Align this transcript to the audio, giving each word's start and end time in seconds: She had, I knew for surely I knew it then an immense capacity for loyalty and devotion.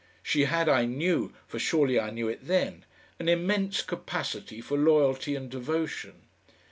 She 0.23 0.45
had, 0.45 0.67
I 0.67 0.85
knew 0.85 1.31
for 1.45 1.59
surely 1.59 1.99
I 1.99 2.09
knew 2.09 2.27
it 2.27 2.47
then 2.47 2.85
an 3.19 3.29
immense 3.29 3.83
capacity 3.83 4.59
for 4.59 4.75
loyalty 4.75 5.35
and 5.35 5.47
devotion. 5.47 6.23